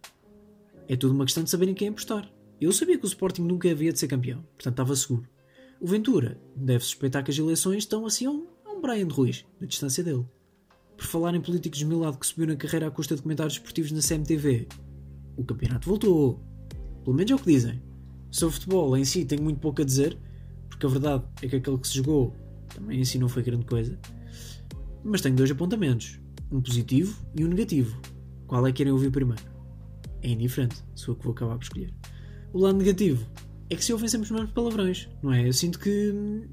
É 0.87 0.95
tudo 0.95 1.13
uma 1.13 1.25
questão 1.25 1.43
de 1.43 1.49
saberem 1.49 1.73
quem 1.73 1.89
apostar. 1.89 2.31
Eu 2.59 2.71
sabia 2.71 2.97
que 2.97 3.05
o 3.05 3.07
Sporting 3.07 3.43
nunca 3.43 3.69
havia 3.69 3.91
de 3.91 3.99
ser 3.99 4.07
campeão, 4.07 4.41
portanto 4.41 4.73
estava 4.73 4.95
seguro. 4.95 5.27
O 5.79 5.87
Ventura 5.87 6.39
deve 6.55 6.83
suspeitar 6.83 7.23
que 7.23 7.31
as 7.31 7.37
eleições 7.37 7.79
estão 7.79 8.05
assim 8.05 8.25
a 8.25 8.31
um, 8.31 8.47
a 8.65 8.71
um 8.71 8.81
Brian 8.81 9.07
de 9.07 9.13
Ruiz, 9.13 9.45
da 9.59 9.65
distância 9.65 10.03
dele 10.03 10.25
por 11.01 11.07
falar 11.07 11.33
em 11.33 11.41
políticos 11.41 11.79
desmilado 11.79 12.19
que 12.19 12.27
subiu 12.27 12.45
na 12.45 12.55
carreira 12.55 12.85
à 12.85 12.91
custa 12.91 13.15
de 13.15 13.23
comentários 13.23 13.55
esportivos 13.55 13.91
na 13.91 14.01
CMTV. 14.01 14.67
O 15.35 15.43
campeonato 15.43 15.89
voltou. 15.89 16.39
Pelo 17.03 17.15
menos 17.15 17.31
é 17.31 17.33
o 17.35 17.39
que 17.39 17.51
dizem. 17.51 17.81
Sobre 18.29 18.53
futebol 18.53 18.95
em 18.95 19.03
si 19.03 19.25
tenho 19.25 19.41
muito 19.41 19.59
pouco 19.59 19.81
a 19.81 19.85
dizer, 19.85 20.15
porque 20.69 20.85
a 20.85 20.89
verdade 20.89 21.23
é 21.41 21.47
que 21.47 21.55
aquele 21.55 21.79
que 21.79 21.87
se 21.87 21.95
jogou 21.95 22.35
também 22.69 22.99
em 22.99 23.03
si 23.03 23.17
não 23.17 23.27
foi 23.27 23.41
grande 23.41 23.65
coisa. 23.65 23.97
Mas 25.03 25.21
tenho 25.21 25.35
dois 25.35 25.51
apontamentos: 25.51 26.19
um 26.51 26.61
positivo 26.61 27.17
e 27.35 27.43
um 27.43 27.47
negativo. 27.47 27.99
Qual 28.47 28.65
é 28.67 28.71
que 28.71 28.77
querem 28.77 28.91
ouvir 28.91 29.11
primeiro? 29.11 29.43
É 30.21 30.29
indiferente, 30.29 30.83
sou 30.93 31.13
eu 31.13 31.17
que 31.17 31.23
vou 31.23 31.33
acabar 31.33 31.57
por 31.57 31.63
escolher. 31.63 31.93
O 32.53 32.59
lado 32.59 32.77
negativo 32.77 33.25
é 33.69 33.75
que 33.75 33.83
se 33.83 33.93
ouvem 33.93 34.09
sempre 34.09 34.25
os 34.25 34.31
mesmos 34.31 34.51
palavrões, 34.51 35.09
não 35.23 35.33
é? 35.33 35.47
Eu 35.47 35.53
sinto 35.53 35.79
que 35.79 36.11
hum, 36.11 36.43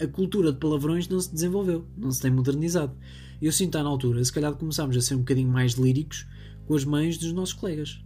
a 0.00 0.06
cultura 0.06 0.52
de 0.52 0.58
palavrões 0.58 1.08
não 1.08 1.20
se 1.20 1.32
desenvolveu, 1.32 1.86
não 1.96 2.10
se 2.10 2.22
tem 2.22 2.30
modernizado. 2.30 2.96
Eu 3.42 3.52
sinto 3.52 3.76
à 3.76 3.82
na 3.82 3.88
altura, 3.88 4.24
se 4.24 4.32
calhar 4.32 4.54
começámos 4.54 4.96
a 4.96 5.00
ser 5.00 5.14
um 5.14 5.18
bocadinho 5.18 5.48
mais 5.48 5.72
líricos 5.72 6.26
com 6.66 6.74
as 6.74 6.84
mães 6.84 7.18
dos 7.18 7.32
nossos 7.32 7.54
colegas. 7.54 8.02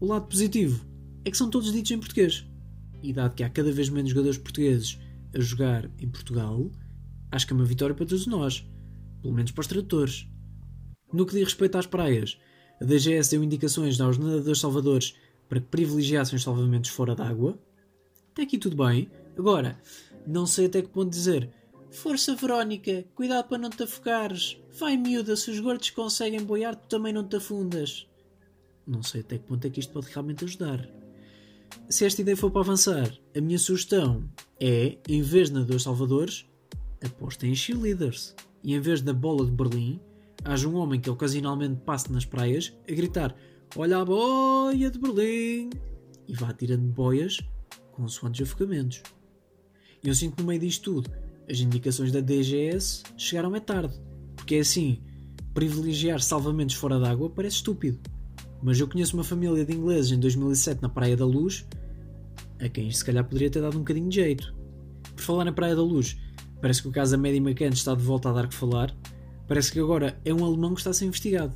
O 0.00 0.06
lado 0.06 0.26
positivo 0.26 0.84
é 1.24 1.30
que 1.30 1.36
são 1.36 1.48
todos 1.48 1.72
ditos 1.72 1.90
em 1.92 1.98
português. 1.98 2.44
E 3.02 3.12
dado 3.12 3.34
que 3.34 3.44
há 3.44 3.48
cada 3.48 3.70
vez 3.70 3.88
menos 3.88 4.10
jogadores 4.10 4.36
portugueses 4.36 4.98
a 5.34 5.40
jogar 5.40 5.90
em 5.98 6.08
Portugal, 6.08 6.70
acho 7.30 7.46
que 7.46 7.52
é 7.52 7.56
uma 7.56 7.64
vitória 7.64 7.94
para 7.94 8.06
todos 8.06 8.26
nós, 8.26 8.66
pelo 9.24 9.34
menos 9.34 9.52
para 9.52 9.62
os 9.62 9.66
tradutores. 9.66 10.28
No 11.10 11.24
que 11.24 11.32
diz 11.32 11.44
respeito 11.44 11.78
às 11.78 11.86
praias, 11.86 12.38
a 12.78 12.84
DGS 12.84 13.30
deu 13.30 13.42
indicações 13.42 13.98
aos 13.98 14.18
nadadores 14.18 14.60
salvadores 14.60 15.16
para 15.48 15.60
que 15.60 15.66
privilegiassem 15.68 16.36
os 16.36 16.42
salvamentos 16.42 16.90
fora 16.90 17.14
d'água. 17.14 17.58
Até 18.32 18.42
aqui 18.42 18.58
tudo 18.58 18.76
bem. 18.84 19.10
Agora, 19.38 19.80
não 20.26 20.44
sei 20.44 20.66
até 20.66 20.82
que 20.82 20.88
ponto 20.88 21.08
dizer 21.08 21.48
Força 21.90 22.34
Verónica, 22.34 23.06
cuidado 23.14 23.48
para 23.48 23.56
não 23.56 23.70
te 23.70 23.84
afogares. 23.84 24.58
Vai 24.78 24.98
miúda, 24.98 25.36
se 25.36 25.50
os 25.50 25.58
gordos 25.58 25.88
conseguem 25.88 26.42
boiar, 26.42 26.76
tu 26.76 26.86
também 26.88 27.12
não 27.12 27.26
te 27.26 27.36
afundas. 27.36 28.06
Não 28.86 29.02
sei 29.02 29.22
até 29.22 29.38
que 29.38 29.44
ponto 29.44 29.66
é 29.66 29.70
que 29.70 29.80
isto 29.80 29.92
pode 29.92 30.08
realmente 30.12 30.44
ajudar. 30.44 30.86
Se 31.88 32.04
esta 32.04 32.20
ideia 32.20 32.36
for 32.36 32.50
para 32.50 32.60
avançar, 32.60 33.10
a 33.34 33.40
minha 33.40 33.58
sugestão 33.58 34.28
é, 34.60 34.98
em 35.08 35.22
vez 35.22 35.48
de 35.48 35.54
nadadores 35.54 35.84
salvadores, 35.84 36.44
apostem 37.02 37.52
em 37.52 37.54
cheerleaders. 37.54 38.34
E 38.64 38.74
em 38.74 38.80
vez 38.80 39.00
da 39.00 39.12
bola 39.12 39.44
de 39.44 39.52
Berlim, 39.52 40.00
haja 40.44 40.68
um 40.68 40.74
homem 40.74 41.00
que 41.00 41.08
ocasionalmente 41.08 41.82
passe 41.84 42.10
nas 42.10 42.24
praias 42.24 42.72
a 42.88 42.92
gritar 42.92 43.36
Olha 43.76 43.98
a 43.98 44.04
boia 44.04 44.90
de 44.90 44.98
Berlim! 44.98 45.70
E 46.26 46.34
vá 46.34 46.52
tirando 46.52 46.82
boias 46.82 47.38
consoante 47.92 48.42
os 48.42 48.48
afogamentos. 48.48 49.02
Eu 50.02 50.14
sinto 50.14 50.40
no 50.40 50.48
meio 50.48 50.60
disto 50.60 50.94
tudo 50.94 51.24
as 51.48 51.60
indicações 51.60 52.10
da 52.10 52.20
DGS 52.20 53.02
chegaram 53.16 53.54
é 53.54 53.60
tarde. 53.60 53.94
Porque 54.36 54.56
é 54.56 54.60
assim, 54.60 55.00
privilegiar 55.52 56.20
salvamentos 56.20 56.74
fora 56.74 56.98
d'água 56.98 57.30
parece 57.30 57.56
estúpido. 57.56 57.98
Mas 58.62 58.80
eu 58.80 58.88
conheço 58.88 59.16
uma 59.16 59.24
família 59.24 59.64
de 59.64 59.74
ingleses 59.74 60.12
em 60.12 60.18
2007 60.18 60.80
na 60.80 60.88
Praia 60.88 61.16
da 61.16 61.26
Luz, 61.26 61.66
a 62.58 62.68
quem 62.68 62.90
se 62.90 63.04
calhar 63.04 63.24
poderia 63.24 63.50
ter 63.50 63.60
dado 63.60 63.76
um 63.76 63.80
bocadinho 63.80 64.08
de 64.08 64.16
jeito. 64.16 64.54
Por 65.14 65.22
falar 65.22 65.44
na 65.44 65.52
Praia 65.52 65.76
da 65.76 65.82
Luz, 65.82 66.16
parece 66.64 66.80
que 66.80 66.88
o 66.88 66.90
caso 66.90 67.10
da 67.10 67.18
Maddie 67.18 67.40
McCann 67.40 67.74
está 67.74 67.94
de 67.94 68.02
volta 68.02 68.30
a 68.30 68.32
dar 68.32 68.48
que 68.48 68.54
falar. 68.54 68.90
Parece 69.46 69.70
que 69.70 69.78
agora 69.78 70.18
é 70.24 70.32
um 70.32 70.42
alemão 70.42 70.72
que 70.72 70.80
está 70.80 70.88
a 70.88 70.94
ser 70.94 71.04
investigado. 71.04 71.54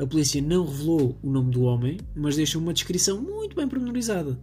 A 0.00 0.04
polícia 0.04 0.42
não 0.42 0.66
revelou 0.66 1.16
o 1.22 1.30
nome 1.30 1.52
do 1.52 1.62
homem, 1.62 2.00
mas 2.12 2.34
deixa 2.34 2.58
uma 2.58 2.72
descrição 2.72 3.22
muito 3.22 3.54
bem 3.54 3.68
pormenorizada. 3.68 4.36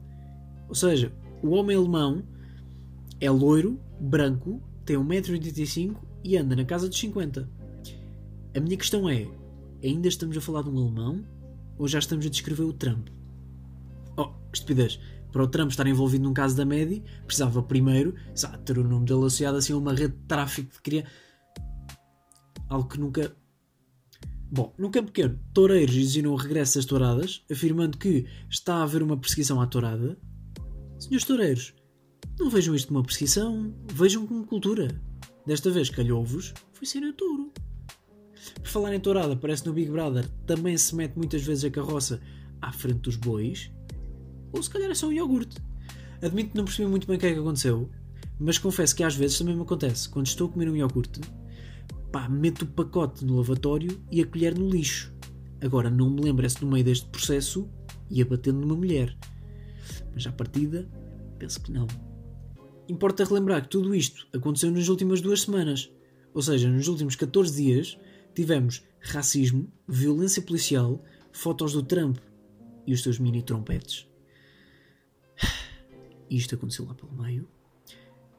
Ou 0.70 0.74
seja, 0.74 1.12
o 1.44 1.50
homem 1.50 1.76
alemão 1.76 2.24
é 3.20 3.30
loiro, 3.30 3.78
branco, 4.00 4.62
tem 4.86 4.96
1,85m 4.96 5.98
e 6.24 6.38
anda 6.38 6.56
na 6.56 6.64
casa 6.64 6.88
dos 6.88 6.98
50. 6.98 7.50
A 8.56 8.60
minha 8.62 8.78
questão 8.78 9.10
é: 9.10 9.28
ainda 9.84 10.08
estamos 10.08 10.38
a 10.38 10.42
falar 10.42 10.62
de 10.62 10.70
um 10.70 10.82
alemão 10.82 11.26
ou 11.78 11.90
já 11.90 12.00
estamos 12.00 12.26
a 12.26 12.30
descrever 12.30 12.64
o 12.64 12.72
Trump? 12.72 13.10
Oh, 14.16 14.30
estupidez. 14.54 14.98
Para 15.36 15.44
o 15.44 15.48
Trump 15.50 15.70
estar 15.70 15.86
envolvido 15.86 16.24
num 16.24 16.34
caso 16.34 16.56
da 16.56 16.64
Medi, 16.64 17.04
precisava 17.26 17.62
primeiro 17.62 18.16
sabe, 18.34 18.58
ter 18.60 18.78
o 18.78 18.88
nome 18.88 19.06
dele 19.06 19.20
associado 19.20 19.58
assim 19.58 19.74
a 19.74 19.78
uma 19.78 19.94
rede 19.94 20.14
de 20.14 20.24
tráfico 20.30 20.72
de 20.72 20.82
crianças. 20.82 21.12
Algo 22.70 22.88
que 22.88 22.98
nunca. 22.98 23.36
Bom, 24.50 24.74
no 24.78 24.90
campo 24.90 25.12
pequeno, 25.12 25.38
toureiros 25.54 25.94
exigiram 25.94 26.32
o 26.32 26.38
regresso 26.38 26.76
das 26.76 26.86
touradas, 26.86 27.44
afirmando 27.52 27.98
que 27.98 28.26
está 28.50 28.76
a 28.76 28.84
haver 28.84 29.04
uma 29.04 29.18
perseguição 29.18 29.60
à 29.60 29.68
tourada. 29.68 30.18
Senhores 30.98 31.26
toureiros, 31.26 31.74
não 32.40 32.50
vejam 32.50 32.74
isto 32.74 32.88
como 32.88 33.00
uma 33.00 33.06
perseguição, 33.06 33.76
vejam 33.92 34.26
como 34.26 34.46
cultura. 34.46 35.02
Desta 35.46 35.70
vez 35.70 35.90
calhou-vos, 35.90 36.54
foi 36.72 36.88
ser 36.88 37.04
o 37.04 37.12
touro. 37.12 37.52
Por 38.62 38.70
falar 38.70 38.96
em 38.96 39.02
tourada, 39.02 39.36
parece 39.36 39.66
no 39.66 39.74
Big 39.74 39.92
Brother 39.92 40.30
também 40.48 40.78
se 40.78 40.96
mete 40.96 41.18
muitas 41.18 41.44
vezes 41.44 41.66
a 41.66 41.70
carroça 41.70 42.22
à 42.62 42.72
frente 42.72 43.02
dos 43.02 43.18
bois, 43.18 43.70
ou 44.56 44.64
se 44.64 44.70
calhar 44.70 44.90
é 44.90 44.96
só 44.96 45.08
um 45.08 45.12
iogurte. 45.12 45.58
Admito 46.22 46.52
que 46.52 46.58
não 46.58 46.66
percebi 46.66 46.90
muito 46.90 47.08
bem 47.08 47.18
o 47.18 47.20
que 47.20 47.26
é 47.28 47.34
que 47.34 47.40
aconteceu, 47.40 47.90
mas 48.40 48.58
confesso 48.58 48.96
que 48.96 49.04
às 49.04 49.16
vezes 49.16 49.38
também 49.38 49.56
me 49.56 49.62
acontece. 49.62 50.10
Quando 50.10 50.28
estou 50.28 50.48
a 50.48 50.52
comer 50.52 50.70
um 50.70 50.76
iogurte, 50.76 51.22
pá, 52.12 52.30
meto 52.30 52.64
o 52.64 52.68
pacote 52.68 53.26
no 53.26 53.38
lavatório 53.38 54.02
e 54.12 54.22
a 54.22 54.26
colher 54.26 54.58
no 54.58 54.70
lixo. 54.70 55.14
Agora 55.62 55.90
não 55.90 56.10
me 56.10 56.22
lembro 56.22 56.50
se 56.50 56.64
no 56.64 56.72
meio 56.72 56.86
deste 56.86 57.08
processo 57.08 57.70
ia 58.10 58.26
batendo 58.26 58.60
numa 58.60 58.76
mulher. 58.76 59.18
Mas 60.14 60.26
à 60.26 60.32
partida, 60.32 60.90
penso 61.38 61.62
que 61.62 61.72
não. 61.72 61.88
Importa 62.88 63.26
relembrar 63.26 63.64
que 63.64 63.70
tudo 63.70 63.96
isto 63.96 64.28
aconteceu 64.34 64.72
nas 64.72 64.88
últimas 64.88 65.22
duas 65.22 65.42
semanas. 65.42 65.92
Ou 66.34 66.42
seja, 66.42 66.70
nos 66.70 66.88
últimos 66.88 67.16
14 67.16 67.56
dias 67.56 67.98
tivemos 68.34 68.84
racismo, 69.00 69.72
violência 69.88 70.42
policial, 70.42 71.04
fotos 71.32 71.74
do 71.74 71.84
Trump 71.84 72.18
e 72.86 72.94
os 72.94 73.02
seus 73.02 73.18
mini 73.18 73.42
trompetes. 73.42 74.08
Isto 76.30 76.56
aconteceu 76.56 76.86
lá 76.86 76.94
pelo 76.94 77.14
meio. 77.14 77.48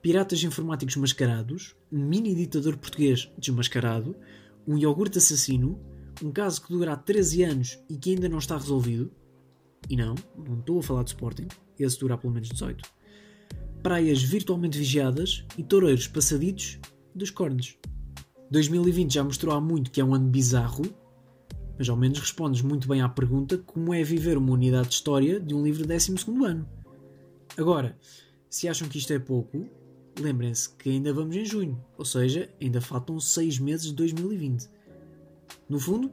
Piratas 0.03 0.43
informáticos 0.43 0.97
mascarados, 0.97 1.75
um 1.91 1.99
mini 1.99 2.35
ditador 2.35 2.77
português 2.77 3.31
desmascarado, 3.39 4.15
um 4.67 4.79
iogurte 4.79 5.19
assassino, 5.19 5.81
um 6.23 6.31
caso 6.31 6.63
que 6.63 6.73
dura 6.73 6.93
há 6.93 6.97
13 6.97 7.43
anos 7.43 7.79
e 7.89 7.97
que 7.97 8.11
ainda 8.11 8.29
não 8.29 8.39
está 8.39 8.57
resolvido. 8.57 9.11
E 9.89 9.97
não, 9.97 10.15
não 10.37 10.59
estou 10.59 10.79
a 10.79 10.83
falar 10.83 11.03
de 11.03 11.11
Sporting, 11.11 11.49
esse 11.79 11.99
dura 11.99 12.17
pelo 12.17 12.33
menos 12.33 12.49
18 12.49 12.97
praias 13.87 14.21
virtualmente 14.21 14.77
vigiadas 14.77 15.45
e 15.57 15.63
toureiros 15.63 16.09
passaditos 16.09 16.81
dos 17.15 17.31
cornos. 17.31 17.77
2020 18.51 19.15
já 19.15 19.23
mostrou 19.23 19.55
há 19.55 19.61
muito 19.61 19.93
que 19.93 20.01
é 20.01 20.05
um 20.05 20.13
ano 20.13 20.29
bizarro, 20.29 20.83
mas 21.79 21.89
ao 21.89 21.97
menos 21.97 22.19
respondes 22.19 22.63
muito 22.63 22.89
bem 22.89 23.01
à 23.01 23.09
pergunta 23.09 23.57
como 23.59 23.95
é 23.95 24.03
viver 24.03 24.37
uma 24.39 24.53
unidade 24.53 24.89
de 24.89 24.95
história 24.95 25.39
de 25.39 25.55
um 25.55 25.63
livro 25.63 25.87
de 25.87 25.95
12 25.95 26.17
ano. 26.45 26.69
Agora, 27.59 27.97
se 28.49 28.69
acham 28.69 28.89
que 28.89 28.99
isto 28.99 29.13
é 29.13 29.19
pouco, 29.19 29.69
lembrem-se 30.19 30.71
que 30.71 30.91
ainda 30.91 31.13
vamos 31.13 31.35
em 31.37 31.45
junho, 31.45 31.83
ou 31.97 32.05
seja, 32.05 32.49
ainda 32.61 32.81
faltam 32.81 33.19
6 33.19 33.59
meses 33.59 33.87
de 33.87 33.95
2020. 33.95 34.69
No 35.69 35.79
fundo, 35.79 36.11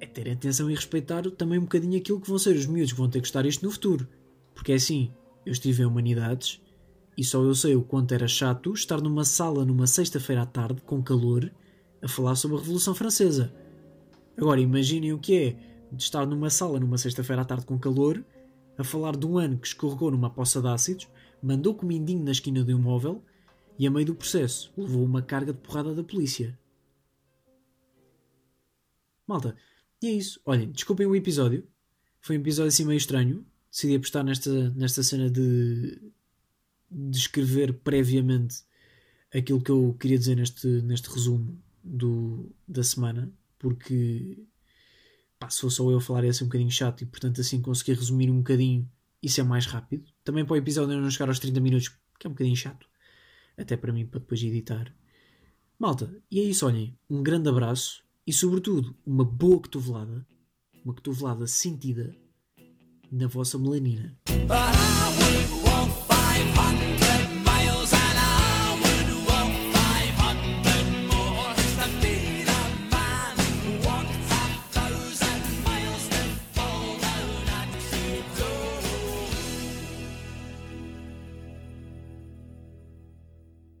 é 0.00 0.06
ter 0.06 0.30
atenção 0.30 0.70
e 0.70 0.74
respeitar 0.74 1.28
também 1.32 1.58
um 1.58 1.62
bocadinho 1.62 1.98
aquilo 1.98 2.20
que 2.20 2.28
vão 2.28 2.38
ser 2.38 2.56
os 2.56 2.66
miúdos 2.66 2.92
que 2.92 2.98
vão 2.98 3.10
ter 3.10 3.20
que 3.20 3.26
estar 3.26 3.44
isto 3.44 3.64
no 3.64 3.70
futuro. 3.70 4.08
Porque 4.54 4.72
é 4.72 4.74
assim, 4.76 5.12
eu 5.44 5.52
estive 5.52 5.82
em 5.82 5.86
Humanidades 5.86 6.60
E 7.16 7.24
só 7.24 7.42
eu 7.42 7.54
sei 7.54 7.74
o 7.74 7.82
quanto 7.82 8.14
era 8.14 8.28
chato 8.28 8.72
estar 8.72 9.00
numa 9.00 9.24
sala 9.24 9.64
numa 9.64 9.86
sexta-feira 9.86 10.42
à 10.42 10.46
tarde, 10.46 10.80
com 10.82 11.02
calor, 11.02 11.50
a 12.00 12.06
falar 12.08 12.36
sobre 12.36 12.56
a 12.56 12.60
Revolução 12.60 12.94
Francesa. 12.94 13.52
Agora 14.36 14.60
imaginem 14.60 15.12
o 15.12 15.18
que 15.18 15.36
é 15.36 15.56
de 15.90 16.02
estar 16.02 16.24
numa 16.26 16.48
sala 16.48 16.78
numa 16.78 16.96
sexta-feira 16.96 17.42
à 17.42 17.44
tarde 17.44 17.66
com 17.66 17.78
calor, 17.78 18.24
a 18.78 18.84
falar 18.84 19.16
de 19.16 19.26
um 19.26 19.36
ano 19.36 19.58
que 19.58 19.66
escorregou 19.66 20.10
numa 20.12 20.30
poça 20.30 20.62
de 20.62 20.68
ácidos, 20.68 21.08
mandou 21.42 21.74
comindinho 21.74 22.24
na 22.24 22.30
esquina 22.30 22.62
do 22.62 22.70
imóvel 22.70 23.22
e, 23.76 23.86
a 23.86 23.90
meio 23.90 24.06
do 24.06 24.14
processo, 24.14 24.72
levou 24.76 25.04
uma 25.04 25.20
carga 25.20 25.52
de 25.52 25.58
porrada 25.58 25.92
da 25.92 26.04
polícia. 26.04 26.56
Malta, 29.26 29.56
e 30.00 30.06
é 30.06 30.12
isso. 30.12 30.40
Olhem, 30.44 30.70
desculpem 30.70 31.06
o 31.06 31.14
episódio. 31.14 31.66
Foi 32.20 32.38
um 32.38 32.40
episódio 32.40 32.68
assim 32.68 32.84
meio 32.84 32.96
estranho. 32.96 33.44
Decidi 33.70 33.96
apostar 33.96 34.24
nesta, 34.24 34.70
nesta 34.70 35.02
cena 35.02 35.28
de, 35.28 36.00
de 36.90 37.18
escrever 37.18 37.74
previamente 37.74 38.62
aquilo 39.34 39.60
que 39.60 39.70
eu 39.70 39.94
queria 39.98 40.18
dizer 40.18 40.36
neste, 40.36 40.66
neste 40.82 41.10
resumo 41.10 41.60
do, 41.84 42.50
da 42.66 42.82
semana, 42.82 43.30
porque 43.58 44.38
pá, 45.38 45.48
se 45.50 45.60
fosse 45.60 45.76
só 45.76 45.90
eu 45.90 46.00
falar 46.00 46.24
ia 46.24 46.32
ser 46.32 46.44
um 46.44 46.48
bocadinho 46.48 46.70
chato 46.70 47.02
e 47.02 47.06
portanto 47.06 47.40
assim 47.40 47.60
conseguir 47.60 47.94
resumir 47.94 48.30
um 48.30 48.38
bocadinho 48.38 48.88
isso 49.22 49.40
é 49.40 49.44
mais 49.44 49.66
rápido. 49.66 50.04
Também 50.24 50.44
para 50.44 50.54
o 50.54 50.56
episódio 50.56 50.98
não 51.00 51.10
chegar 51.10 51.28
aos 51.28 51.38
30 51.38 51.60
minutos, 51.60 51.88
que 52.18 52.26
é 52.26 52.28
um 52.28 52.32
bocadinho 52.32 52.56
chato, 52.56 52.86
até 53.56 53.76
para 53.76 53.92
mim, 53.92 54.06
para 54.06 54.20
depois 54.20 54.42
editar. 54.42 54.92
Malta, 55.78 56.12
e 56.30 56.40
é 56.40 56.42
isso, 56.42 56.66
olhem, 56.66 56.96
um 57.08 57.22
grande 57.22 57.48
abraço 57.48 58.02
e 58.26 58.32
sobretudo 58.32 58.96
uma 59.06 59.24
boa 59.24 59.60
cotovelada, 59.60 60.26
uma 60.84 60.94
cotovelada 60.94 61.46
sentida 61.46 62.14
na 63.10 63.26
vossa 63.26 63.58
melanina. 63.58 64.16